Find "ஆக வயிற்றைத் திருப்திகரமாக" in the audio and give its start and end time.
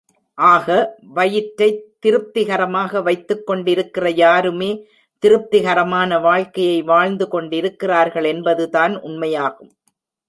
0.37-3.01